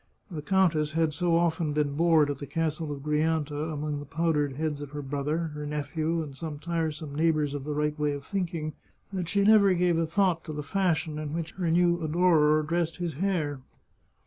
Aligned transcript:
The 0.31 0.41
countess 0.41 0.93
had 0.93 1.13
so 1.13 1.35
often 1.35 1.73
been 1.73 1.93
bored 1.95 2.31
at 2.31 2.39
the 2.39 2.47
Castle 2.47 2.91
of 2.91 3.03
Grianta, 3.03 3.71
among 3.71 3.99
the 3.99 4.05
powdered 4.07 4.53
heads 4.55 4.81
of 4.81 4.89
her 4.89 5.01
brother, 5.03 5.51
her 5.53 5.67
nephew, 5.67 6.23
and 6.23 6.35
some 6.35 6.57
tiresome 6.57 7.13
neighbours 7.13 7.53
of 7.53 7.65
the 7.65 7.75
right 7.75 7.99
way 7.99 8.13
of 8.13 8.25
thinking, 8.25 8.73
that 9.13 9.29
she 9.29 9.43
never 9.43 9.75
gave 9.75 9.99
a 9.99 10.07
thought 10.07 10.43
to 10.45 10.53
the 10.53 10.63
fashion 10.63 11.19
in 11.19 11.33
which 11.33 11.51
her 11.51 11.69
new 11.69 12.01
adorer 12.01 12.63
dressed 12.63 12.97
his 12.97 13.13
hair. 13.13 13.59